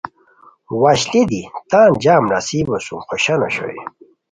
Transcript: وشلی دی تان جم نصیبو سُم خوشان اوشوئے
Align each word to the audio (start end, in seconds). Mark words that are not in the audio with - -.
وشلی 0.81 1.21
دی 1.29 1.41
تان 1.69 1.89
جم 2.03 2.23
نصیبو 2.33 2.75
سُم 2.85 2.99
خوشان 3.07 3.39
اوشوئے 3.45 3.81